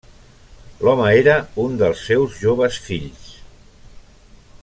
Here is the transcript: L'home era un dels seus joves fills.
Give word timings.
L'home 0.85 1.05
era 1.17 1.35
un 1.65 1.75
dels 1.83 2.01
seus 2.09 2.39
joves 2.45 2.81
fills. 2.87 3.31